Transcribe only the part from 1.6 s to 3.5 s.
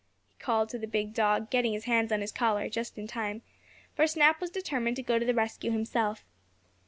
his hands on his collar, just in time,